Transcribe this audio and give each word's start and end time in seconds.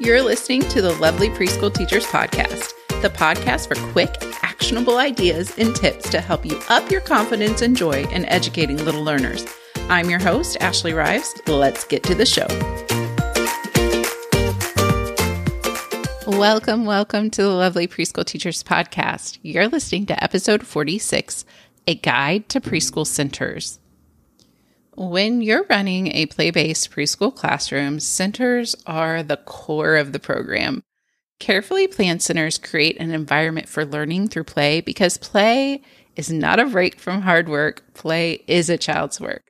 You're 0.00 0.22
listening 0.22 0.60
to 0.68 0.80
the 0.80 0.92
Lovely 0.92 1.28
Preschool 1.28 1.74
Teachers 1.74 2.06
Podcast, 2.06 2.72
the 3.02 3.10
podcast 3.10 3.66
for 3.66 3.74
quick, 3.90 4.14
actionable 4.44 4.98
ideas 4.98 5.58
and 5.58 5.74
tips 5.74 6.08
to 6.10 6.20
help 6.20 6.46
you 6.46 6.56
up 6.68 6.88
your 6.88 7.00
confidence 7.00 7.62
and 7.62 7.76
joy 7.76 8.04
in 8.12 8.24
educating 8.26 8.76
little 8.84 9.02
learners. 9.02 9.44
I'm 9.88 10.08
your 10.08 10.20
host, 10.20 10.56
Ashley 10.60 10.92
Rivas. 10.92 11.34
Let's 11.48 11.82
get 11.84 12.04
to 12.04 12.14
the 12.14 12.24
show. 12.24 12.46
Welcome, 16.28 16.84
welcome 16.84 17.28
to 17.30 17.42
the 17.42 17.48
Lovely 17.48 17.88
Preschool 17.88 18.24
Teachers 18.24 18.62
Podcast. 18.62 19.38
You're 19.42 19.66
listening 19.66 20.06
to 20.06 20.22
episode 20.22 20.64
46 20.64 21.44
A 21.88 21.96
Guide 21.96 22.48
to 22.50 22.60
Preschool 22.60 23.04
Centers. 23.04 23.80
When 25.00 25.42
you're 25.42 25.64
running 25.70 26.08
a 26.08 26.26
play 26.26 26.50
based 26.50 26.90
preschool 26.90 27.32
classroom, 27.32 28.00
centers 28.00 28.74
are 28.84 29.22
the 29.22 29.36
core 29.36 29.94
of 29.94 30.10
the 30.10 30.18
program. 30.18 30.82
Carefully 31.38 31.86
planned 31.86 32.20
centers 32.20 32.58
create 32.58 32.98
an 32.98 33.12
environment 33.12 33.68
for 33.68 33.84
learning 33.84 34.26
through 34.26 34.42
play 34.42 34.80
because 34.80 35.16
play 35.16 35.82
is 36.16 36.32
not 36.32 36.58
a 36.58 36.66
break 36.66 36.98
from 36.98 37.22
hard 37.22 37.48
work, 37.48 37.84
play 37.94 38.42
is 38.48 38.68
a 38.68 38.76
child's 38.76 39.20
work. 39.20 39.44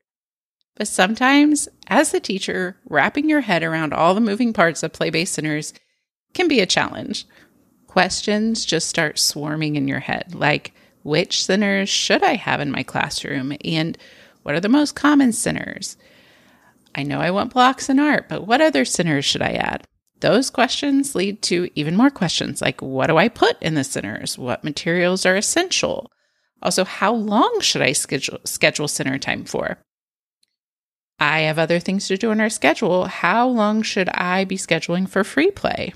But 0.76 0.86
sometimes, 0.86 1.66
as 1.86 2.12
the 2.12 2.20
teacher, 2.20 2.76
wrapping 2.86 3.30
your 3.30 3.40
head 3.40 3.62
around 3.62 3.94
all 3.94 4.14
the 4.14 4.20
moving 4.20 4.52
parts 4.52 4.82
of 4.82 4.92
play 4.92 5.08
based 5.08 5.32
centers 5.32 5.72
can 6.34 6.48
be 6.48 6.60
a 6.60 6.66
challenge. 6.66 7.24
Questions 7.86 8.66
just 8.66 8.86
start 8.86 9.18
swarming 9.18 9.76
in 9.76 9.88
your 9.88 10.00
head, 10.00 10.34
like 10.34 10.74
which 11.04 11.42
centers 11.42 11.88
should 11.88 12.22
I 12.22 12.34
have 12.34 12.60
in 12.60 12.70
my 12.70 12.82
classroom? 12.82 13.56
And 13.64 13.96
what 14.48 14.54
are 14.54 14.60
the 14.60 14.68
most 14.70 14.94
common 14.94 15.30
centers? 15.30 15.98
I 16.94 17.02
know 17.02 17.20
I 17.20 17.32
want 17.32 17.52
blocks 17.52 17.90
and 17.90 18.00
art, 18.00 18.30
but 18.30 18.46
what 18.46 18.62
other 18.62 18.86
centers 18.86 19.26
should 19.26 19.42
I 19.42 19.50
add? 19.50 19.86
Those 20.20 20.48
questions 20.48 21.14
lead 21.14 21.42
to 21.42 21.68
even 21.74 21.94
more 21.94 22.08
questions 22.08 22.62
like 22.62 22.80
what 22.80 23.08
do 23.08 23.18
I 23.18 23.28
put 23.28 23.62
in 23.62 23.74
the 23.74 23.84
centers? 23.84 24.38
What 24.38 24.64
materials 24.64 25.26
are 25.26 25.36
essential? 25.36 26.10
Also, 26.62 26.86
how 26.86 27.12
long 27.12 27.60
should 27.60 27.82
I 27.82 27.92
schedule, 27.92 28.38
schedule 28.44 28.88
center 28.88 29.18
time 29.18 29.44
for? 29.44 29.76
I 31.20 31.40
have 31.40 31.58
other 31.58 31.78
things 31.78 32.08
to 32.08 32.16
do 32.16 32.30
in 32.30 32.40
our 32.40 32.48
schedule. 32.48 33.04
How 33.04 33.46
long 33.46 33.82
should 33.82 34.08
I 34.14 34.46
be 34.46 34.56
scheduling 34.56 35.06
for 35.06 35.24
free 35.24 35.50
play? 35.50 35.92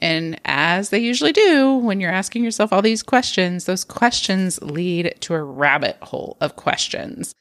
And 0.00 0.40
as 0.44 0.90
they 0.90 0.98
usually 0.98 1.32
do, 1.32 1.74
when 1.76 2.00
you're 2.00 2.10
asking 2.10 2.44
yourself 2.44 2.72
all 2.72 2.82
these 2.82 3.02
questions, 3.02 3.64
those 3.64 3.84
questions 3.84 4.60
lead 4.62 5.14
to 5.20 5.34
a 5.34 5.42
rabbit 5.42 5.96
hole 6.02 6.36
of 6.40 6.56
questions. 6.56 7.34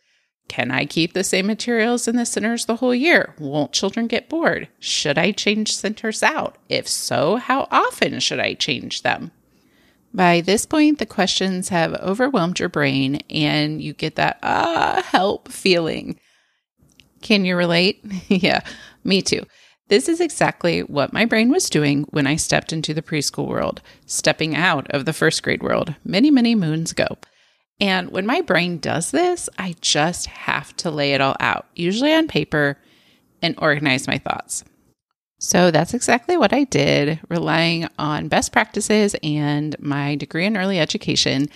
Can 0.48 0.72
I 0.72 0.86
keep 0.86 1.14
the 1.14 1.24
same 1.24 1.46
materials 1.46 2.08
in 2.08 2.16
the 2.16 2.26
centers 2.26 2.66
the 2.66 2.78
whole 2.78 2.96
year? 2.96 3.36
Won't 3.38 3.74
children 3.74 4.08
get 4.08 4.30
bored? 4.30 4.70
Should 4.80 5.18
I 5.18 5.32
change 5.32 5.76
centers 5.76 6.24
out? 6.24 6.58
If 6.70 6.88
so, 6.88 7.36
how 7.36 7.68
often 7.70 8.20
should 8.20 8.40
I 8.40 8.54
change 8.54 9.02
them? 9.02 9.32
By 10.14 10.42
this 10.42 10.66
point, 10.66 11.00
the 11.00 11.06
questions 11.06 11.70
have 11.70 11.94
overwhelmed 11.96 12.60
your 12.60 12.70
brain 12.70 13.22
and 13.30 13.82
you 13.82 13.94
get 13.94 14.16
that, 14.16 14.40
ah, 14.42 15.04
help 15.06 15.50
feeling. 15.50 16.18
Can 17.22 17.44
you 17.46 17.58
relate? 17.58 18.00
yeah, 18.28 18.62
me 19.04 19.22
too. 19.22 19.46
This 19.90 20.10
is 20.10 20.20
exactly 20.20 20.82
what 20.82 21.14
my 21.14 21.24
brain 21.26 21.50
was 21.50 21.70
doing 21.70 22.04
when 22.10 22.28
I 22.28 22.36
stepped 22.36 22.74
into 22.74 22.94
the 22.94 23.02
preschool 23.02 23.48
world, 23.48 23.82
stepping 24.06 24.54
out 24.54 24.90
of 24.92 25.06
the 25.06 25.14
first 25.14 25.44
grade 25.44 25.64
world 25.64 25.96
many, 26.04 26.30
many 26.30 26.56
moons 26.56 26.92
ago. 26.92 27.08
And 27.80 28.12
when 28.12 28.26
my 28.26 28.42
brain 28.42 28.80
does 28.80 29.12
this, 29.12 29.50
I 29.58 29.76
just 29.80 30.26
have 30.26 30.76
to 30.78 30.92
lay 30.92 31.14
it 31.14 31.22
all 31.22 31.38
out, 31.40 31.68
usually 31.76 32.14
on 32.14 32.28
paper, 32.28 32.78
and 33.42 33.56
organize 33.60 34.08
my 34.08 34.18
thoughts. 34.18 34.66
So 35.40 35.70
that's 35.70 35.94
exactly 35.94 36.36
what 36.36 36.52
I 36.52 36.64
did, 36.64 37.20
relying 37.30 37.88
on 38.00 38.28
best 38.28 38.52
practices 38.52 39.16
and 39.22 39.76
my 39.80 40.16
degree 40.16 40.46
in 40.46 40.58
early 40.58 40.80
education. 40.80 41.48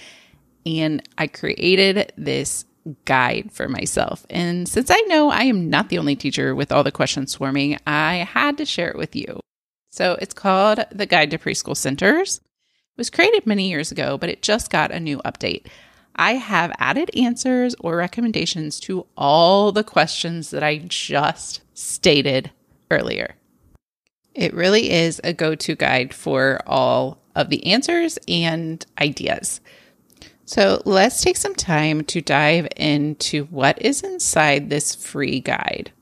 And 0.66 1.02
I 1.18 1.28
created 1.28 2.14
this 2.16 2.66
guide 3.06 3.52
for 3.52 3.68
myself. 3.68 4.26
And 4.30 4.68
since 4.68 4.90
I 4.90 5.00
know 5.02 5.30
I 5.30 5.44
am 5.44 5.70
not 5.70 5.90
the 5.90 5.98
only 5.98 6.16
teacher 6.16 6.56
with 6.56 6.72
all 6.72 6.84
the 6.84 6.92
questions 6.92 7.32
swarming, 7.32 7.78
I 7.86 8.28
had 8.30 8.58
to 8.58 8.66
share 8.66 8.90
it 8.90 8.98
with 8.98 9.16
you. 9.16 9.40
So 9.92 10.18
it's 10.22 10.34
called 10.34 10.80
The 10.92 11.06
Guide 11.06 11.32
to 11.32 11.38
Preschool 11.38 11.76
Centers. 11.76 12.38
It 12.38 12.98
was 12.98 13.10
created 13.10 13.46
many 13.46 13.70
years 13.70 13.92
ago, 13.92 14.18
but 14.18 14.30
it 14.30 14.42
just 14.42 14.70
got 14.70 14.92
a 14.92 15.00
new 15.00 15.20
update. 15.20 15.68
I 16.16 16.34
have 16.34 16.74
added 16.78 17.10
answers 17.16 17.76
or 17.80 17.96
recommendations 17.96 18.80
to 18.82 19.06
all 19.18 19.72
the 19.72 19.84
questions 19.84 20.50
that 20.52 20.64
I 20.64 20.80
just 20.80 21.62
stated 21.74 22.52
earlier. 22.90 23.36
It 24.34 24.54
really 24.54 24.92
is 24.92 25.20
a 25.24 25.34
go 25.34 25.56
to 25.56 25.76
guide 25.76 26.14
for 26.14 26.62
all 26.66 27.22
of 27.36 27.50
the 27.50 27.66
answers 27.66 28.18
and 28.28 28.86
ideas. 29.00 29.62
So 30.52 30.82
let's 30.84 31.22
take 31.22 31.38
some 31.38 31.56
time 31.56 32.04
to 32.04 32.20
dive 32.20 32.68
into 32.76 33.46
what 33.46 33.82
is 33.82 34.02
inside 34.02 34.70
this 34.70 34.94
free 34.94 35.40
guide. 35.40 35.94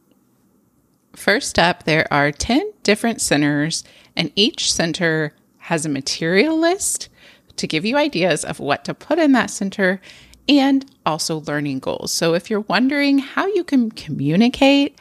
First 1.15 1.59
up, 1.59 1.83
there 1.83 2.11
are 2.11 2.31
10 2.31 2.73
different 2.81 3.21
centers, 3.21 3.83
and 4.15 4.31
each 4.35 4.73
center 4.73 5.35
has 5.59 5.85
a 5.85 5.89
material 5.89 6.57
list 6.57 7.09
to 7.57 7.67
give 7.67 7.85
you 7.85 7.95
ideas 7.95 8.43
of 8.43 8.59
what 8.59 8.83
to 8.85 8.95
put 8.95 9.19
in 9.19 9.33
that 9.33 9.51
center 9.51 10.01
and 10.47 10.83
also 11.05 11.41
learning 11.41 11.77
goals. 11.77 12.11
So 12.11 12.33
if 12.33 12.49
you're 12.49 12.61
wondering 12.61 13.19
how 13.19 13.45
you 13.45 13.63
can 13.63 13.91
communicate 13.91 14.99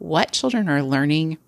what 0.00 0.32
children 0.32 0.68
are 0.68 0.82
learning 0.82 1.38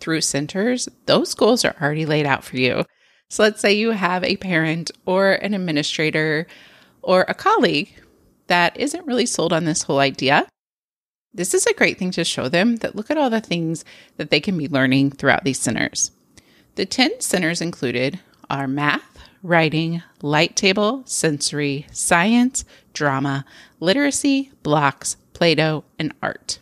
through 0.00 0.22
centers, 0.22 0.88
those 1.04 1.34
goals 1.34 1.66
are 1.66 1.76
already 1.82 2.06
laid 2.06 2.24
out 2.24 2.44
for 2.44 2.56
you. 2.56 2.82
So 3.28 3.42
let's 3.42 3.60
say 3.60 3.74
you 3.74 3.90
have 3.90 4.24
a 4.24 4.38
parent 4.38 4.90
or 5.04 5.32
an 5.32 5.52
administrator 5.52 6.46
or 7.04 7.24
a 7.28 7.34
colleague 7.34 7.94
that 8.46 8.76
isn't 8.76 9.06
really 9.06 9.26
sold 9.26 9.52
on 9.52 9.64
this 9.64 9.82
whole 9.82 9.98
idea, 9.98 10.46
this 11.32 11.54
is 11.54 11.66
a 11.66 11.74
great 11.74 11.98
thing 11.98 12.10
to 12.12 12.24
show 12.24 12.48
them 12.48 12.76
that 12.76 12.94
look 12.94 13.10
at 13.10 13.18
all 13.18 13.30
the 13.30 13.40
things 13.40 13.84
that 14.16 14.30
they 14.30 14.40
can 14.40 14.56
be 14.56 14.68
learning 14.68 15.10
throughout 15.10 15.44
these 15.44 15.58
centers. 15.58 16.12
The 16.76 16.86
10 16.86 17.20
centers 17.20 17.60
included 17.60 18.20
are 18.48 18.68
math, 18.68 19.18
writing, 19.42 20.02
light 20.22 20.56
table, 20.56 21.02
sensory, 21.06 21.86
science, 21.92 22.64
drama, 22.92 23.44
literacy, 23.80 24.50
blocks, 24.62 25.16
Play 25.32 25.56
Doh, 25.56 25.84
and 25.98 26.14
art. 26.22 26.60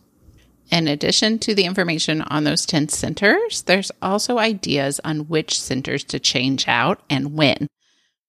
In 0.70 0.88
addition 0.88 1.38
to 1.40 1.54
the 1.54 1.64
information 1.64 2.22
on 2.22 2.44
those 2.44 2.64
10 2.64 2.88
centers, 2.88 3.62
there's 3.62 3.92
also 4.00 4.38
ideas 4.38 5.00
on 5.04 5.28
which 5.28 5.60
centers 5.60 6.02
to 6.04 6.18
change 6.18 6.66
out 6.66 7.02
and 7.10 7.34
when. 7.34 7.68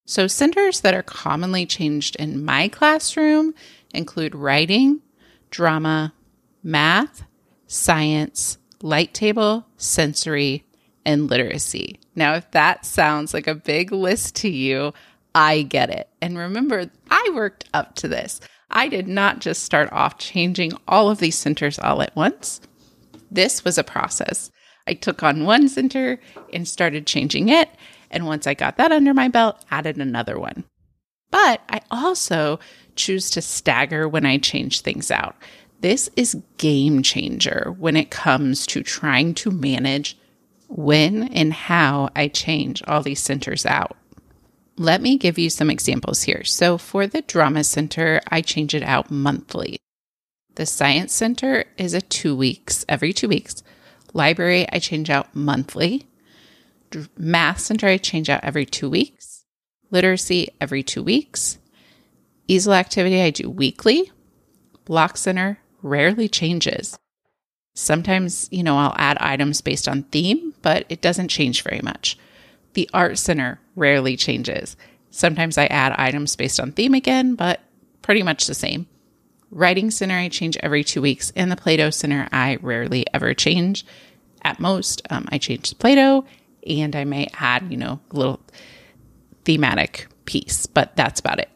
So, 0.05 0.27
centers 0.27 0.81
that 0.81 0.93
are 0.93 1.03
commonly 1.03 1.65
changed 1.65 2.17
in 2.17 2.43
my 2.43 2.67
classroom 2.67 3.53
include 3.93 4.35
writing, 4.35 5.01
drama, 5.49 6.13
math, 6.61 7.23
science, 7.67 8.57
light 8.81 9.13
table, 9.13 9.65
sensory, 9.77 10.65
and 11.05 11.29
literacy. 11.29 11.99
Now, 12.15 12.33
if 12.35 12.51
that 12.51 12.85
sounds 12.85 13.33
like 13.33 13.47
a 13.47 13.55
big 13.55 13.91
list 13.91 14.35
to 14.37 14.49
you, 14.49 14.93
I 15.33 15.63
get 15.63 15.89
it. 15.89 16.09
And 16.21 16.37
remember, 16.37 16.89
I 17.09 17.31
worked 17.33 17.65
up 17.73 17.95
to 17.95 18.07
this. 18.07 18.39
I 18.69 18.87
did 18.87 19.07
not 19.07 19.39
just 19.39 19.63
start 19.63 19.91
off 19.91 20.17
changing 20.17 20.73
all 20.87 21.09
of 21.09 21.19
these 21.19 21.37
centers 21.37 21.79
all 21.79 22.01
at 22.01 22.15
once. 22.15 22.59
This 23.31 23.63
was 23.63 23.77
a 23.77 23.83
process. 23.83 24.51
I 24.85 24.93
took 24.93 25.23
on 25.23 25.45
one 25.45 25.69
center 25.69 26.19
and 26.51 26.67
started 26.67 27.07
changing 27.07 27.49
it. 27.49 27.69
And 28.13 28.27
once 28.27 28.47
I 28.47 28.53
got 28.53 28.77
that 28.77 28.91
under 28.91 29.13
my 29.13 29.27
belt, 29.27 29.65
added 29.71 29.97
another 29.97 30.39
one. 30.39 30.63
But 31.31 31.61
I 31.67 31.81
also 31.89 32.59
choose 32.95 33.31
to 33.31 33.41
stagger 33.41 34.07
when 34.07 34.25
I 34.25 34.37
change 34.37 34.81
things 34.81 35.09
out. 35.09 35.35
This 35.81 36.09
is 36.15 36.41
game 36.57 37.01
changer 37.01 37.75
when 37.77 37.97
it 37.97 38.11
comes 38.11 38.67
to 38.67 38.83
trying 38.83 39.33
to 39.35 39.51
manage 39.51 40.15
when 40.67 41.23
and 41.23 41.51
how 41.51 42.09
I 42.15 42.27
change 42.27 42.83
all 42.87 43.01
these 43.01 43.19
centers 43.19 43.65
out. 43.65 43.97
Let 44.77 45.01
me 45.01 45.17
give 45.17 45.37
you 45.37 45.49
some 45.49 45.69
examples 45.69 46.21
here. 46.23 46.43
So, 46.43 46.77
for 46.77 47.05
the 47.05 47.21
drama 47.21 47.63
center, 47.63 48.21
I 48.29 48.41
change 48.41 48.73
it 48.73 48.83
out 48.83 49.11
monthly. 49.11 49.77
The 50.55 50.65
science 50.65 51.13
center 51.13 51.65
is 51.77 51.93
a 51.93 52.01
two 52.01 52.35
weeks, 52.35 52.85
every 52.87 53.11
two 53.11 53.27
weeks. 53.27 53.63
Library, 54.13 54.67
I 54.71 54.79
change 54.79 55.09
out 55.09 55.35
monthly. 55.35 56.07
Math 57.17 57.59
center, 57.59 57.87
I 57.87 57.97
change 57.97 58.29
out 58.29 58.43
every 58.43 58.65
two 58.65 58.89
weeks. 58.89 59.45
Literacy, 59.91 60.49
every 60.59 60.83
two 60.83 61.03
weeks. 61.03 61.57
Easel 62.47 62.73
activity, 62.73 63.21
I 63.21 63.29
do 63.29 63.49
weekly. 63.49 64.11
Block 64.85 65.17
center 65.17 65.59
rarely 65.81 66.27
changes. 66.27 66.97
Sometimes, 67.75 68.47
you 68.51 68.63
know, 68.63 68.77
I'll 68.77 68.95
add 68.97 69.17
items 69.19 69.61
based 69.61 69.87
on 69.87 70.03
theme, 70.03 70.53
but 70.61 70.85
it 70.89 71.01
doesn't 71.01 71.29
change 71.29 71.63
very 71.63 71.81
much. 71.81 72.17
The 72.73 72.89
art 72.93 73.17
center 73.17 73.59
rarely 73.75 74.15
changes. 74.17 74.75
Sometimes 75.09 75.57
I 75.57 75.65
add 75.67 75.93
items 75.97 76.35
based 76.35 76.59
on 76.59 76.71
theme 76.71 76.93
again, 76.93 77.35
but 77.35 77.61
pretty 78.01 78.23
much 78.23 78.45
the 78.45 78.53
same. 78.53 78.87
Writing 79.51 79.91
center, 79.91 80.15
I 80.15 80.29
change 80.29 80.57
every 80.57 80.83
two 80.83 81.01
weeks, 81.01 81.31
and 81.35 81.51
the 81.51 81.55
Play 81.55 81.77
Doh 81.77 81.91
center, 81.91 82.27
I 82.31 82.57
rarely 82.61 83.05
ever 83.13 83.33
change. 83.35 83.85
At 84.41 84.59
most, 84.59 85.01
um, 85.09 85.27
I 85.29 85.37
change 85.37 85.69
the 85.69 85.75
Play 85.75 85.95
Doh, 85.95 86.25
and 86.67 86.95
I 86.95 87.03
may 87.03 87.27
add, 87.39 87.71
you 87.71 87.77
know, 87.77 87.99
a 88.11 88.15
little 88.15 88.41
thematic 89.45 90.07
piece, 90.25 90.65
but 90.65 90.95
that's 90.95 91.19
about 91.19 91.39
it. 91.39 91.49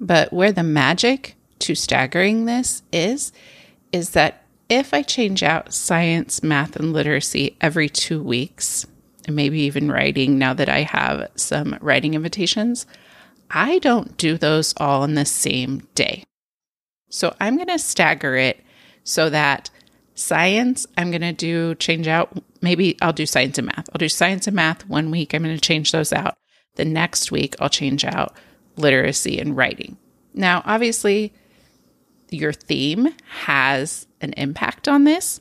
But 0.00 0.32
where 0.32 0.52
the 0.52 0.62
magic 0.62 1.36
to 1.60 1.74
staggering 1.74 2.44
this 2.44 2.82
is, 2.92 3.32
is 3.92 4.10
that 4.10 4.44
if 4.68 4.94
I 4.94 5.02
change 5.02 5.42
out 5.42 5.72
science, 5.72 6.42
math, 6.42 6.76
and 6.76 6.92
literacy 6.92 7.56
every 7.60 7.88
two 7.88 8.22
weeks, 8.22 8.86
and 9.26 9.36
maybe 9.36 9.60
even 9.60 9.92
writing 9.92 10.38
now 10.38 10.54
that 10.54 10.68
I 10.68 10.82
have 10.82 11.30
some 11.36 11.78
writing 11.80 12.14
invitations, 12.14 12.86
I 13.50 13.78
don't 13.80 14.16
do 14.16 14.38
those 14.38 14.74
all 14.78 15.04
in 15.04 15.14
the 15.14 15.24
same 15.24 15.86
day. 15.94 16.24
So 17.10 17.34
I'm 17.40 17.56
going 17.56 17.68
to 17.68 17.78
stagger 17.78 18.34
it 18.34 18.64
so 19.04 19.28
that 19.30 19.70
science, 20.14 20.86
I'm 20.96 21.10
going 21.10 21.22
to 21.22 21.32
do 21.32 21.74
change 21.76 22.08
out. 22.08 22.36
Maybe 22.60 22.96
I'll 23.02 23.12
do 23.12 23.26
science 23.26 23.58
and 23.58 23.66
math. 23.66 23.88
I'll 23.92 23.98
do 23.98 24.08
science 24.08 24.46
and 24.46 24.56
math 24.56 24.88
one 24.88 25.10
week. 25.10 25.34
I'm 25.34 25.42
going 25.42 25.54
to 25.54 25.60
change 25.60 25.92
those 25.92 26.12
out. 26.12 26.36
The 26.76 26.84
next 26.84 27.30
week, 27.30 27.54
I'll 27.60 27.68
change 27.68 28.04
out 28.04 28.34
literacy 28.76 29.38
and 29.38 29.56
writing. 29.56 29.96
Now, 30.34 30.62
obviously, 30.64 31.32
your 32.30 32.52
theme 32.52 33.14
has 33.42 34.06
an 34.20 34.32
impact 34.36 34.88
on 34.88 35.04
this, 35.04 35.40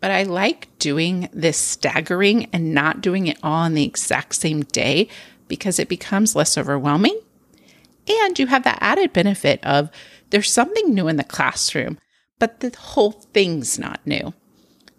but 0.00 0.10
I 0.10 0.22
like 0.22 0.68
doing 0.78 1.28
this 1.32 1.58
staggering 1.58 2.48
and 2.52 2.72
not 2.72 3.02
doing 3.02 3.26
it 3.26 3.38
all 3.42 3.64
on 3.64 3.74
the 3.74 3.84
exact 3.84 4.34
same 4.36 4.62
day 4.62 5.08
because 5.48 5.78
it 5.78 5.88
becomes 5.88 6.34
less 6.34 6.56
overwhelming. 6.56 7.20
And 8.08 8.38
you 8.38 8.46
have 8.46 8.64
that 8.64 8.78
added 8.80 9.12
benefit 9.12 9.62
of 9.64 9.90
there's 10.30 10.50
something 10.50 10.94
new 10.94 11.08
in 11.08 11.16
the 11.16 11.24
classroom, 11.24 11.98
but 12.40 12.58
the 12.58 12.76
whole 12.76 13.12
thing's 13.12 13.78
not 13.78 14.00
new. 14.04 14.34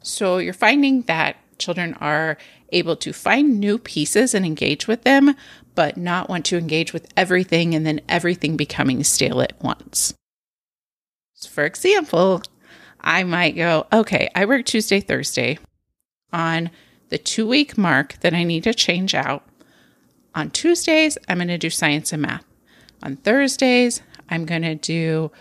So 0.01 0.37
you're 0.37 0.53
finding 0.53 1.01
that 1.03 1.35
children 1.57 1.93
are 1.95 2.37
able 2.69 2.95
to 2.95 3.11
find 3.11 3.59
new 3.59 3.77
pieces 3.77 4.33
and 4.33 4.45
engage 4.45 4.87
with 4.87 5.03
them, 5.03 5.35
but 5.75 5.97
not 5.97 6.29
want 6.29 6.45
to 6.45 6.57
engage 6.57 6.93
with 6.93 7.07
everything 7.17 7.75
and 7.75 7.85
then 7.85 7.99
everything 8.07 8.55
becoming 8.55 9.03
stale 9.03 9.41
at 9.41 9.61
once. 9.61 10.13
For 11.49 11.65
example, 11.65 12.41
I 13.01 13.23
might 13.23 13.55
go, 13.55 13.87
okay, 13.91 14.29
I 14.35 14.45
work 14.45 14.65
Tuesday, 14.65 15.01
Thursday 15.01 15.59
on 16.31 16.69
the 17.09 17.17
two 17.17 17.47
week 17.47 17.77
mark 17.77 18.17
that 18.21 18.33
I 18.33 18.43
need 18.43 18.63
to 18.63 18.73
change 18.73 19.13
out. 19.13 19.43
On 20.33 20.49
Tuesdays, 20.49 21.17
I'm 21.27 21.39
going 21.39 21.49
to 21.49 21.57
do 21.57 21.69
science 21.69 22.13
and 22.13 22.21
math. 22.21 22.45
On 23.03 23.17
Thursdays, 23.17 24.01
I'm 24.29 24.45
going 24.45 24.61
to 24.61 24.75
do, 24.75 25.31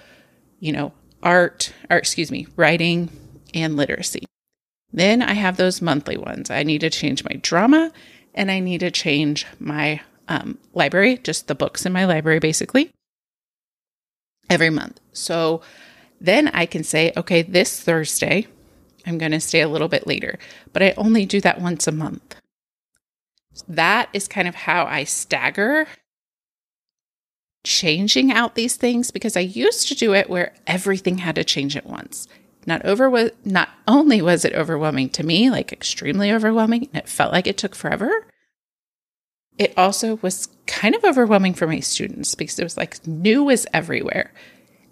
you 0.58 0.72
know, 0.72 0.92
art, 1.22 1.72
or 1.88 1.96
excuse 1.96 2.30
me, 2.30 2.46
writing 2.56 3.10
and 3.54 3.76
literacy. 3.76 4.24
Then 4.92 5.22
I 5.22 5.34
have 5.34 5.56
those 5.56 5.82
monthly 5.82 6.16
ones. 6.16 6.50
I 6.50 6.62
need 6.62 6.80
to 6.80 6.90
change 6.90 7.24
my 7.24 7.36
drama 7.42 7.92
and 8.34 8.50
I 8.50 8.60
need 8.60 8.80
to 8.80 8.90
change 8.90 9.46
my 9.58 10.00
um, 10.28 10.58
library, 10.74 11.18
just 11.18 11.48
the 11.48 11.54
books 11.54 11.84
in 11.84 11.92
my 11.92 12.04
library, 12.04 12.38
basically, 12.38 12.90
every 14.48 14.70
month. 14.70 15.00
So 15.12 15.60
then 16.20 16.48
I 16.48 16.66
can 16.66 16.84
say, 16.84 17.12
okay, 17.16 17.42
this 17.42 17.80
Thursday, 17.80 18.46
I'm 19.06 19.18
going 19.18 19.32
to 19.32 19.40
stay 19.40 19.60
a 19.60 19.68
little 19.68 19.88
bit 19.88 20.06
later, 20.06 20.38
but 20.72 20.82
I 20.82 20.94
only 20.96 21.26
do 21.26 21.40
that 21.40 21.60
once 21.60 21.86
a 21.86 21.92
month. 21.92 22.36
That 23.66 24.08
is 24.12 24.28
kind 24.28 24.46
of 24.46 24.54
how 24.54 24.86
I 24.86 25.04
stagger 25.04 25.86
changing 27.64 28.32
out 28.32 28.54
these 28.54 28.76
things 28.76 29.10
because 29.10 29.36
I 29.36 29.40
used 29.40 29.88
to 29.88 29.94
do 29.94 30.14
it 30.14 30.30
where 30.30 30.54
everything 30.66 31.18
had 31.18 31.34
to 31.34 31.44
change 31.44 31.76
at 31.76 31.86
once. 31.86 32.28
Not 32.66 32.84
over 32.84 33.30
not 33.44 33.70
only 33.88 34.20
was 34.20 34.44
it 34.44 34.54
overwhelming 34.54 35.08
to 35.10 35.24
me, 35.24 35.50
like 35.50 35.72
extremely 35.72 36.30
overwhelming, 36.30 36.88
and 36.92 36.96
it 36.96 37.08
felt 37.08 37.32
like 37.32 37.46
it 37.46 37.56
took 37.56 37.74
forever. 37.74 38.26
It 39.58 39.74
also 39.76 40.16
was 40.22 40.48
kind 40.66 40.94
of 40.94 41.04
overwhelming 41.04 41.54
for 41.54 41.66
my 41.66 41.80
students 41.80 42.34
because 42.34 42.58
it 42.58 42.64
was 42.64 42.76
like 42.76 43.06
new 43.06 43.44
was 43.44 43.66
everywhere. 43.72 44.32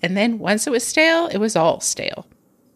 And 0.03 0.17
then 0.17 0.39
once 0.39 0.67
it 0.67 0.71
was 0.71 0.87
stale, 0.87 1.27
it 1.27 1.39
was 1.39 1.57
all 1.57 1.81
stale. 1.81 2.27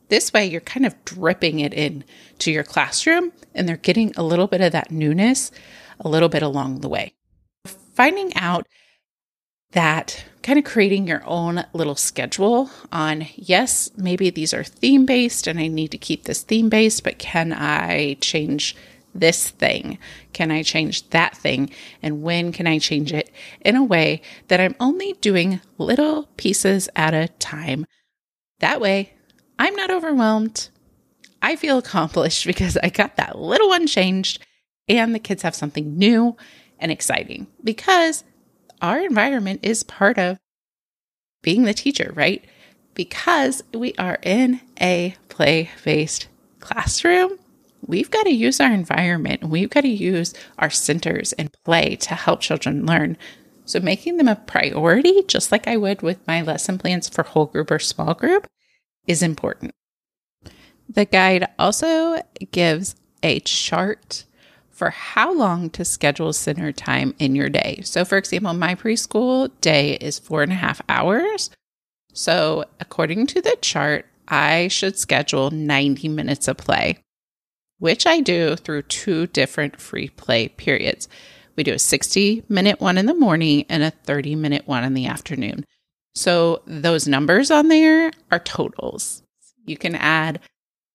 This 0.08 0.32
way, 0.32 0.46
you're 0.46 0.60
kind 0.60 0.84
of 0.84 1.04
dripping 1.04 1.60
it 1.60 1.72
in 1.72 2.04
to 2.38 2.50
your 2.50 2.64
classroom 2.64 3.32
and 3.54 3.68
they're 3.68 3.76
getting 3.76 4.12
a 4.16 4.22
little 4.22 4.46
bit 4.46 4.60
of 4.60 4.72
that 4.72 4.90
newness 4.90 5.50
a 6.00 6.08
little 6.08 6.28
bit 6.28 6.42
along 6.42 6.80
the 6.80 6.88
way. 6.88 7.14
Finding 7.94 8.34
out 8.36 8.66
that 9.72 10.24
kind 10.42 10.58
of 10.58 10.64
creating 10.64 11.06
your 11.06 11.22
own 11.24 11.64
little 11.72 11.94
schedule 11.94 12.70
on 12.90 13.26
yes, 13.36 13.90
maybe 13.96 14.30
these 14.30 14.52
are 14.52 14.64
theme 14.64 15.06
based 15.06 15.46
and 15.46 15.58
I 15.58 15.68
need 15.68 15.90
to 15.92 15.98
keep 15.98 16.24
this 16.24 16.42
theme 16.42 16.68
based, 16.68 17.04
but 17.04 17.18
can 17.18 17.52
I 17.52 18.14
change 18.20 18.76
this 19.14 19.48
thing? 19.48 19.98
Can 20.32 20.50
I 20.50 20.62
change 20.62 21.08
that 21.10 21.36
thing? 21.36 21.70
And 22.02 22.22
when 22.22 22.52
can 22.52 22.66
I 22.66 22.78
change 22.78 23.12
it 23.12 23.30
in 23.60 23.76
a 23.76 23.84
way 23.84 24.22
that 24.48 24.60
I'm 24.60 24.74
only 24.80 25.14
doing 25.14 25.60
little 25.78 26.28
pieces 26.36 26.88
at 26.96 27.14
a 27.14 27.28
time? 27.38 27.86
That 28.60 28.80
way, 28.80 29.12
I'm 29.58 29.74
not 29.76 29.90
overwhelmed. 29.90 30.70
I 31.40 31.56
feel 31.56 31.78
accomplished 31.78 32.46
because 32.46 32.76
I 32.82 32.88
got 32.88 33.16
that 33.16 33.38
little 33.38 33.68
one 33.68 33.86
changed 33.86 34.44
and 34.88 35.14
the 35.14 35.18
kids 35.18 35.42
have 35.42 35.54
something 35.54 35.96
new 35.96 36.36
and 36.78 36.90
exciting 36.90 37.46
because 37.62 38.24
our 38.82 39.00
environment 39.00 39.60
is 39.62 39.82
part 39.82 40.18
of 40.18 40.38
being 41.42 41.62
the 41.62 41.74
teacher, 41.74 42.12
right? 42.14 42.44
Because 42.94 43.62
we 43.72 43.94
are 43.98 44.18
in 44.22 44.60
a 44.80 45.16
play 45.28 45.70
based 45.84 46.28
classroom 46.60 47.38
we've 47.86 48.10
got 48.10 48.24
to 48.24 48.32
use 48.32 48.60
our 48.60 48.72
environment. 48.72 49.44
We've 49.44 49.70
got 49.70 49.82
to 49.82 49.88
use 49.88 50.34
our 50.58 50.70
centers 50.70 51.32
and 51.34 51.52
play 51.64 51.96
to 51.96 52.14
help 52.14 52.40
children 52.40 52.86
learn. 52.86 53.16
So, 53.64 53.80
making 53.80 54.16
them 54.16 54.28
a 54.28 54.36
priority, 54.36 55.22
just 55.28 55.52
like 55.52 55.68
I 55.68 55.76
would 55.76 56.02
with 56.02 56.26
my 56.26 56.42
lesson 56.42 56.78
plans 56.78 57.08
for 57.08 57.22
whole 57.22 57.46
group 57.46 57.70
or 57.70 57.78
small 57.78 58.14
group, 58.14 58.48
is 59.06 59.22
important. 59.22 59.72
The 60.88 61.04
guide 61.04 61.46
also 61.58 62.22
gives 62.50 62.96
a 63.22 63.40
chart 63.40 64.24
for 64.72 64.90
how 64.90 65.32
long 65.32 65.70
to 65.70 65.84
schedule 65.84 66.32
center 66.32 66.72
time 66.72 67.14
in 67.18 67.36
your 67.36 67.48
day. 67.48 67.80
So, 67.84 68.04
for 68.04 68.18
example, 68.18 68.52
my 68.54 68.74
preschool 68.74 69.50
day 69.60 69.94
is 69.94 70.18
four 70.18 70.42
and 70.42 70.52
a 70.52 70.56
half 70.56 70.80
hours. 70.88 71.50
So, 72.14 72.64
according 72.80 73.26
to 73.28 73.40
the 73.40 73.56
chart, 73.60 74.06
I 74.28 74.68
should 74.68 74.98
schedule 74.98 75.50
90 75.50 76.08
minutes 76.08 76.48
of 76.48 76.56
play 76.56 76.98
which 77.82 78.06
I 78.06 78.20
do 78.20 78.54
through 78.54 78.82
two 78.82 79.26
different 79.26 79.80
free 79.80 80.08
play 80.10 80.46
periods. 80.46 81.08
We 81.56 81.64
do 81.64 81.72
a 81.72 81.80
60 81.80 82.44
minute 82.48 82.80
one 82.80 82.96
in 82.96 83.06
the 83.06 83.14
morning 83.14 83.64
and 83.68 83.82
a 83.82 83.90
30 83.90 84.36
minute 84.36 84.68
one 84.68 84.84
in 84.84 84.94
the 84.94 85.06
afternoon. 85.06 85.64
So 86.14 86.62
those 86.64 87.08
numbers 87.08 87.50
on 87.50 87.66
there 87.66 88.12
are 88.30 88.38
totals. 88.38 89.24
You 89.66 89.76
can 89.76 89.96
add, 89.96 90.38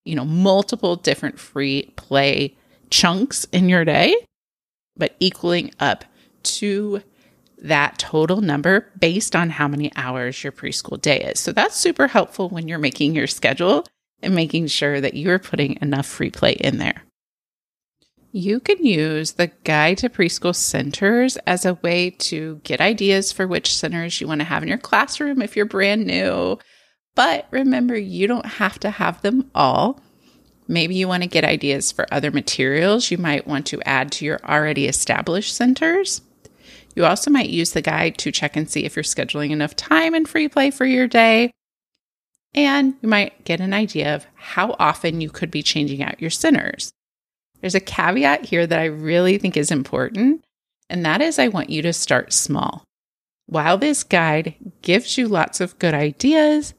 you 0.05 0.15
know, 0.15 0.23
multiple 0.23 0.95
different 0.95 1.37
free 1.41 1.91
play 1.97 2.55
chunks 2.89 3.45
in 3.51 3.69
your 3.69 3.85
day, 3.85 4.15
but 4.95 5.15
equaling 5.19 5.71
up 5.79 6.05
to 6.43 7.01
that 7.59 7.97
total 7.97 8.41
number 8.41 8.91
based 8.99 9.35
on 9.35 9.49
how 9.49 9.67
many 9.67 9.91
hours 9.95 10.43
your 10.43 10.51
preschool 10.51 11.01
day 11.01 11.21
is. 11.21 11.39
So 11.39 11.51
that's 11.51 11.75
super 11.75 12.07
helpful 12.07 12.49
when 12.49 12.67
you're 12.67 12.77
making 12.77 13.15
your 13.15 13.27
schedule 13.27 13.85
and 14.21 14.35
making 14.35 14.67
sure 14.67 15.01
that 15.01 15.15
you're 15.15 15.39
putting 15.39 15.77
enough 15.81 16.05
free 16.05 16.29
play 16.31 16.53
in 16.53 16.77
there. 16.77 17.03
You 18.31 18.59
can 18.59 18.85
use 18.85 19.33
the 19.33 19.47
Guide 19.63 19.99
to 19.99 20.09
Preschool 20.09 20.53
Centers 20.53 21.37
as 21.47 21.65
a 21.65 21.75
way 21.75 22.11
to 22.11 22.59
get 22.63 22.81
ideas 22.81 23.31
for 23.31 23.47
which 23.47 23.75
centers 23.75 24.19
you 24.21 24.27
want 24.27 24.41
to 24.41 24.45
have 24.45 24.61
in 24.61 24.69
your 24.69 24.77
classroom 24.77 25.41
if 25.41 25.55
you're 25.55 25.65
brand 25.65 26.05
new. 26.05 26.59
But 27.15 27.47
remember, 27.49 27.97
you 27.97 28.27
don't 28.27 28.45
have 28.45 28.79
to 28.79 28.91
have 28.91 29.21
them 29.21 29.49
all. 29.55 29.99
Maybe 30.67 30.95
you 30.95 31.07
want 31.07 31.23
to 31.23 31.29
get 31.29 31.43
ideas 31.43 31.91
for 31.91 32.11
other 32.11 32.31
materials 32.31 33.09
you 33.09 33.17
might 33.17 33.47
want 33.47 33.65
to 33.67 33.81
add 33.83 34.11
to 34.13 34.25
your 34.25 34.39
already 34.43 34.87
established 34.87 35.55
centers. 35.55 36.21
You 36.95 37.05
also 37.05 37.29
might 37.31 37.49
use 37.49 37.71
the 37.71 37.81
guide 37.81 38.17
to 38.19 38.31
check 38.31 38.55
and 38.55 38.69
see 38.69 38.83
if 38.83 38.95
you're 38.95 39.03
scheduling 39.03 39.51
enough 39.51 39.75
time 39.75 40.13
and 40.13 40.27
free 40.27 40.47
play 40.47 40.71
for 40.71 40.85
your 40.85 41.07
day 41.07 41.51
and 42.57 42.95
you 43.01 43.07
might 43.07 43.45
get 43.45 43.59
an 43.59 43.71
idea 43.71 44.15
of 44.15 44.25
how 44.33 44.75
often 44.79 45.21
you 45.21 45.29
could 45.29 45.51
be 45.51 45.61
changing 45.61 46.01
out 46.01 46.19
your 46.19 46.31
centers. 46.31 46.91
There's 47.61 47.75
a 47.75 47.79
caveat 47.79 48.45
here 48.45 48.65
that 48.65 48.79
I 48.79 48.85
really 48.85 49.37
think 49.37 49.55
is 49.55 49.69
important, 49.69 50.43
and 50.89 51.05
that 51.05 51.21
is 51.21 51.37
I 51.37 51.49
want 51.49 51.69
you 51.69 51.83
to 51.83 51.93
start 51.93 52.33
small. 52.33 52.83
While 53.45 53.77
this 53.77 54.03
guide 54.03 54.55
gives 54.81 55.17
you 55.17 55.27
lots 55.27 55.61
of 55.61 55.77
good 55.79 55.93
ideas 55.93 56.73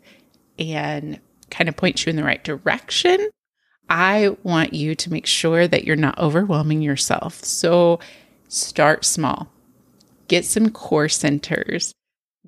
and 0.59 1.21
kind 1.51 1.69
of 1.69 1.77
points 1.77 2.05
you 2.05 2.11
in 2.11 2.17
the 2.17 2.25
right 2.25 2.43
direction, 2.43 3.31
I 3.89 4.37
want 4.43 4.75
you 4.75 4.95
to 4.95 5.13
make 5.13 5.27
sure 5.27 5.67
that 5.67 5.85
you're 5.85 5.97
not 5.97 6.19
overwhelming 6.19 6.83
yourself. 6.83 7.43
So 7.45 8.01
start 8.49 9.05
small, 9.05 9.49
get 10.29 10.45
some 10.45 10.71
core 10.71 11.09
centers, 11.09 11.95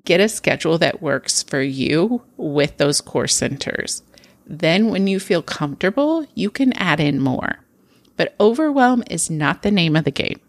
get 0.05 0.19
a 0.19 0.29
schedule 0.29 0.77
that 0.79 1.01
works 1.01 1.43
for 1.43 1.61
you 1.61 2.21
with 2.37 2.77
those 2.77 3.01
core 3.01 3.27
centers. 3.27 4.03
Then, 4.45 4.89
when 4.89 5.07
you 5.07 5.19
feel 5.19 5.41
comfortable, 5.41 6.25
you 6.35 6.49
can 6.49 6.73
add 6.73 6.99
in 6.99 7.19
more. 7.19 7.59
But 8.17 8.35
overwhelm 8.39 9.03
is 9.09 9.29
not 9.29 9.61
the 9.61 9.71
name 9.71 9.95
of 9.95 10.03
the 10.03 10.11
game. 10.11 10.41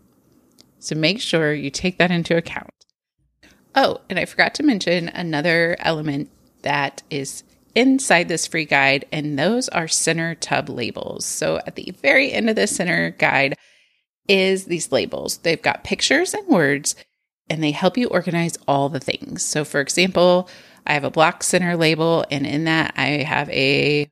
So 0.79 0.97
make 0.97 1.21
sure 1.21 1.55
you 1.55 1.71
take 1.71 1.99
that 1.99 2.11
into 2.11 2.37
account. 2.37 2.71
Oh, 3.75 4.01
and 4.11 4.19
I 4.19 4.25
forgot 4.25 4.55
to 4.57 4.63
mention 4.63 5.09
another 5.09 5.77
element 5.79 6.31
that 6.63 7.03
is 7.11 7.45
inside 7.75 8.29
this 8.29 8.47
free 8.47 8.65
guide, 8.65 9.05
and 9.13 9.39
those 9.39 9.69
are 9.71 9.89
center 9.89 10.35
tub 10.35 10.69
labels. 10.69 11.25
So 11.25 11.61
at 11.67 11.77
the 11.77 11.93
very 12.03 12.33
end 12.33 12.51
of 12.51 12.57
the 12.57 12.67
center 12.67 13.11
guide 13.11 13.55
is 14.29 14.67
these 14.67 14.93
labels. 14.93 15.39
They've 15.39 15.61
got 15.61 15.85
pictures 15.85 16.35
and 16.35 16.47
words, 16.49 16.95
and 17.49 17.63
they 17.63 17.73
help 17.73 17.97
you 17.97 18.09
organize 18.09 18.57
all 18.69 18.89
the 18.89 19.01
things. 19.01 19.45
So, 19.45 19.65
for 19.65 19.81
example, 19.81 20.49
I 20.87 20.95
have 20.95 21.05
a 21.05 21.11
block 21.11 21.43
center 21.43 21.77
label, 21.77 22.25
and 22.31 22.47
in 22.47 22.65
that, 22.65 22.95
I 22.97 23.23
have 23.23 23.51
a 23.51 24.09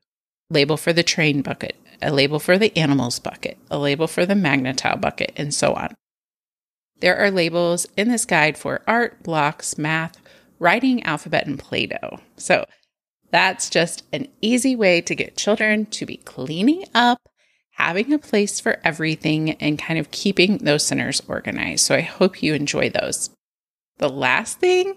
label 0.49 0.77
for 0.77 0.93
the 0.93 1.03
train 1.03 1.41
bucket, 1.41 1.75
a 2.01 2.11
label 2.11 2.39
for 2.39 2.57
the 2.57 2.75
animals 2.77 3.19
bucket, 3.19 3.57
a 3.69 3.79
label 3.79 4.07
for 4.07 4.25
the 4.25 4.35
Magna-Tile 4.35 4.97
bucket, 4.97 5.31
and 5.37 5.53
so 5.53 5.73
on. 5.73 5.95
There 6.99 7.17
are 7.17 7.31
labels 7.31 7.87
in 7.97 8.09
this 8.09 8.25
guide 8.25 8.57
for 8.57 8.81
art, 8.87 9.23
blocks, 9.23 9.77
math, 9.77 10.17
writing, 10.59 11.01
alphabet, 11.03 11.47
and 11.47 11.57
Play 11.57 11.87
Doh. 11.87 12.19
So, 12.37 12.65
that's 13.31 13.69
just 13.69 14.03
an 14.11 14.27
easy 14.41 14.75
way 14.75 15.01
to 15.01 15.15
get 15.15 15.37
children 15.37 15.85
to 15.87 16.05
be 16.05 16.17
cleaning 16.17 16.85
up, 16.93 17.29
having 17.71 18.13
a 18.13 18.19
place 18.19 18.59
for 18.59 18.79
everything, 18.83 19.51
and 19.51 19.79
kind 19.79 19.99
of 19.99 20.11
keeping 20.11 20.57
those 20.57 20.85
centers 20.85 21.21
organized. 21.27 21.85
So 21.85 21.95
I 21.95 22.01
hope 22.01 22.43
you 22.43 22.53
enjoy 22.53 22.89
those. 22.89 23.29
The 23.97 24.09
last 24.09 24.59
thing 24.59 24.95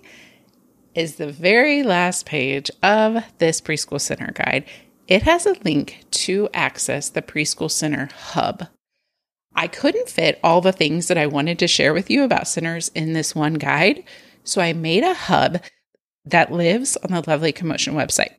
is 0.94 1.16
the 1.16 1.30
very 1.30 1.82
last 1.82 2.26
page 2.26 2.70
of 2.82 3.24
this 3.38 3.60
preschool 3.60 4.00
center 4.00 4.32
guide. 4.32 4.64
It 5.06 5.22
has 5.22 5.46
a 5.46 5.56
link 5.64 6.04
to 6.10 6.48
access 6.54 7.08
the 7.08 7.22
preschool 7.22 7.70
center 7.70 8.08
hub. 8.14 8.68
I 9.54 9.68
couldn't 9.68 10.08
fit 10.08 10.40
all 10.42 10.60
the 10.60 10.72
things 10.72 11.08
that 11.08 11.18
I 11.18 11.26
wanted 11.26 11.58
to 11.60 11.68
share 11.68 11.94
with 11.94 12.10
you 12.10 12.24
about 12.24 12.48
centers 12.48 12.88
in 12.88 13.12
this 13.12 13.34
one 13.34 13.54
guide, 13.54 14.04
so 14.42 14.60
I 14.60 14.72
made 14.72 15.04
a 15.04 15.14
hub 15.14 15.60
that 16.24 16.52
lives 16.52 16.96
on 16.96 17.10
the 17.10 17.28
Lovely 17.28 17.52
Commotion 17.52 17.94
website. 17.94 18.34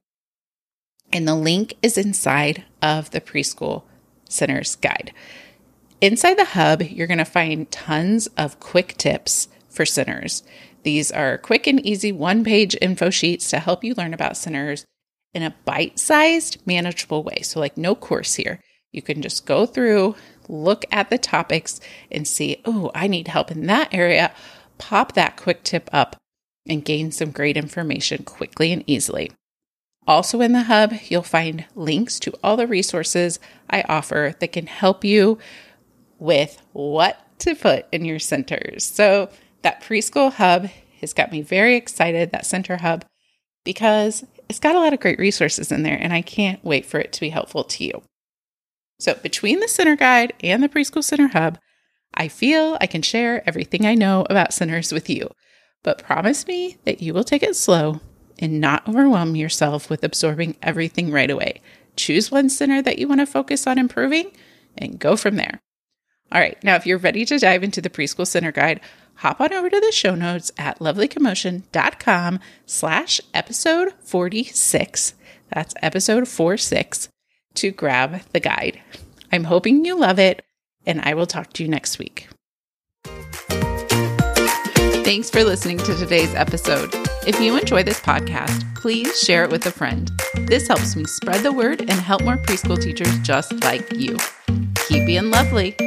And 1.14 1.28
the 1.28 1.36
link 1.36 1.76
is 1.82 1.98
inside 1.98 2.64
of 2.82 3.12
the 3.12 3.22
preschool 3.22 3.84
center's 4.28 4.76
guide. 4.76 5.14
Inside 6.02 6.38
the 6.38 6.46
hub, 6.46 6.82
you're 6.82 7.08
going 7.08 7.20
to 7.20 7.26
find 7.26 7.70
tons 7.72 8.28
of 8.38 8.60
quick 8.60 8.96
tips 8.98 9.48
for 9.70 9.86
centers. 9.86 10.44
These 10.84 11.12
are 11.12 11.38
quick 11.38 11.68
and 11.68 11.84
easy 11.86 12.12
one 12.12 12.44
page 12.44 12.76
info 12.82 13.10
sheets 13.10 13.50
to 13.50 13.60
help 13.60 13.84
you 13.84 13.94
learn 13.96 14.14
about 14.14 14.38
centers 14.38 14.86
in 15.34 15.44
a 15.44 15.56
bite 15.66 16.00
sized, 16.00 16.58
manageable 16.66 17.24
way. 17.24 17.42
So, 17.42 17.60
like, 17.60 17.78
no 17.78 17.96
course 17.96 18.36
here. 18.36 18.60
You 18.92 19.02
can 19.02 19.22
just 19.22 19.46
go 19.46 19.66
through, 19.66 20.16
look 20.48 20.86
at 20.92 21.10
the 21.10 21.18
topics, 21.18 21.80
and 22.12 22.28
see, 22.28 22.62
oh, 22.66 22.92
I 22.96 23.08
need 23.08 23.28
help 23.28 23.52
in 23.52 23.66
that 23.68 23.94
area. 23.94 24.34
Pop 24.78 25.14
that 25.14 25.38
quick 25.38 25.64
tip 25.64 25.90
up 25.92 26.16
and 26.68 26.86
gain 26.86 27.12
some 27.12 27.32
great 27.32 27.58
information 27.58 28.24
quickly 28.24 28.72
and 28.72 28.84
easily. 28.88 29.32
Also, 30.08 30.42
in 30.42 30.52
the 30.52 30.64
hub, 30.64 30.94
you'll 31.08 31.24
find 31.24 31.66
links 31.76 32.20
to 32.20 32.34
all 32.44 32.58
the 32.58 32.68
resources 32.68 33.40
I 33.70 33.84
offer 33.90 34.36
that 34.40 34.52
can 34.52 34.68
help 34.68 35.04
you 35.04 35.40
with 36.20 36.62
what 36.74 37.20
to 37.40 37.56
put 37.56 37.88
in 37.92 38.06
your 38.06 38.20
centers. 38.20 38.84
So, 38.84 39.30
that 39.64 39.82
preschool 39.82 40.32
hub 40.32 40.70
has 41.02 41.14
got 41.14 41.32
me 41.32 41.42
very 41.42 41.76
excited, 41.76 42.32
that 42.32 42.46
center 42.46 42.78
hub, 42.78 43.04
because 43.64 44.24
it's 44.48 44.60
got 44.60 44.76
a 44.76 44.80
lot 44.80 44.94
of 44.94 45.00
great 45.00 45.18
resources 45.18 45.72
in 45.72 45.82
there, 45.82 45.98
and 46.00 46.14
I 46.14 46.22
can't 46.22 46.64
wait 46.64 46.86
for 46.86 47.00
it 47.00 47.12
to 47.14 47.20
be 47.20 47.30
helpful 47.30 47.64
to 47.64 47.84
you. 47.84 48.04
So, 49.00 49.16
between 49.16 49.60
the 49.60 49.68
center 49.68 49.96
guide 49.96 50.34
and 50.42 50.62
the 50.62 50.70
preschool 50.70 51.04
center 51.04 51.30
hub, 51.30 51.58
I 52.14 52.28
feel 52.28 52.78
I 52.80 52.86
can 52.86 53.02
share 53.02 53.44
everything 53.48 53.86
I 53.86 53.96
know 53.96 54.26
about 54.30 54.54
centers 54.54 54.94
with 54.94 55.10
you 55.10 55.32
but 55.86 56.04
promise 56.04 56.48
me 56.48 56.78
that 56.84 57.00
you 57.00 57.14
will 57.14 57.24
take 57.24 57.44
it 57.44 57.56
slow 57.56 58.02
and 58.40 58.60
not 58.60 58.90
overwhelm 58.90 59.36
yourself 59.36 59.88
with 59.88 60.04
absorbing 60.04 60.58
everything 60.64 61.12
right 61.12 61.30
away. 61.30 61.62
Choose 61.96 62.32
one 62.32 62.50
center 62.50 62.82
that 62.82 62.98
you 62.98 63.08
want 63.08 63.22
to 63.22 63.28
focus 63.28 63.68
on 63.68 63.78
improving 63.78 64.32
and 64.76 65.00
go 65.00 65.16
from 65.16 65.36
there. 65.36 65.60
All 66.32 66.42
right, 66.42 66.62
now 66.64 66.76
if 66.76 66.88
you're 66.88 66.98
ready 66.98 67.24
to 67.26 67.38
dive 67.38 67.64
into 67.64 67.82
the 67.82 67.90
preschool 67.92 68.26
center 68.26 68.52
guide, 68.52 68.82
hop 69.18 69.40
on 69.40 69.54
over 69.54 69.70
to 69.70 69.80
the 69.80 69.92
show 69.92 70.16
notes 70.16 70.52
at 70.58 70.80
lovelycommotion.com 70.80 72.40
slash 72.66 73.22
episode 73.36 73.94
46. 74.02 75.14
That's 75.54 75.76
episode 75.84 76.28
46 76.28 77.10
to 77.54 77.70
grab 77.70 78.22
the 78.34 78.40
guide. 78.40 78.82
I'm 79.32 79.44
hoping 79.44 79.86
you 79.86 79.96
love 79.96 80.18
it, 80.18 80.44
and 80.84 81.00
I 81.02 81.14
will 81.14 81.28
talk 81.28 81.54
to 81.54 81.64
you 81.64 81.70
next 81.70 82.00
week. 82.00 82.28
Thanks 85.06 85.30
for 85.30 85.44
listening 85.44 85.78
to 85.78 85.96
today's 85.96 86.34
episode. 86.34 86.90
If 87.28 87.40
you 87.40 87.56
enjoy 87.56 87.84
this 87.84 88.00
podcast, 88.00 88.74
please 88.74 89.20
share 89.20 89.44
it 89.44 89.52
with 89.52 89.64
a 89.68 89.72
friend. 89.72 90.12
This 90.48 90.68
helps 90.68 90.96
me 90.96 91.04
spread 91.04 91.44
the 91.44 91.52
word 91.52 91.82
and 91.82 91.92
help 91.92 92.24
more 92.24 92.38
preschool 92.38 92.82
teachers 92.82 93.16
just 93.20 93.54
like 93.64 93.94
you. 93.94 94.18
Keep 94.88 95.06
being 95.06 95.30
lovely. 95.30 95.78